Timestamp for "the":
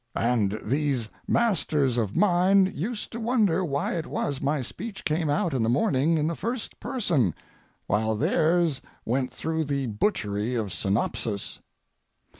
5.61-5.69, 6.25-6.35, 9.65-9.85